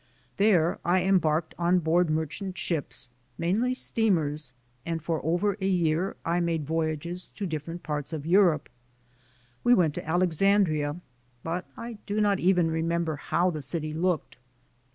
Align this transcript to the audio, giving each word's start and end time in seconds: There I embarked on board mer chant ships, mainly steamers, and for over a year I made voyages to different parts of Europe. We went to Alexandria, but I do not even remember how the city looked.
There 0.37 0.79
I 0.83 1.03
embarked 1.03 1.53
on 1.59 1.77
board 1.77 2.09
mer 2.09 2.25
chant 2.25 2.57
ships, 2.57 3.11
mainly 3.37 3.75
steamers, 3.75 4.51
and 4.83 4.99
for 4.99 5.23
over 5.23 5.55
a 5.61 5.67
year 5.67 6.15
I 6.25 6.39
made 6.39 6.65
voyages 6.65 7.27
to 7.33 7.45
different 7.45 7.83
parts 7.83 8.11
of 8.11 8.25
Europe. 8.25 8.67
We 9.63 9.75
went 9.75 9.93
to 9.93 10.07
Alexandria, 10.09 10.95
but 11.43 11.67
I 11.77 11.99
do 12.07 12.19
not 12.19 12.39
even 12.39 12.71
remember 12.71 13.15
how 13.17 13.51
the 13.51 13.61
city 13.61 13.93
looked. 13.93 14.37